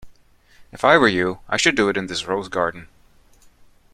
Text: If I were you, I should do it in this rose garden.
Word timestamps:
If 0.71 0.83
I 0.83 0.97
were 0.97 1.07
you, 1.07 1.41
I 1.47 1.57
should 1.57 1.75
do 1.75 1.87
it 1.87 1.95
in 1.95 2.07
this 2.07 2.25
rose 2.25 2.49
garden. 2.49 2.87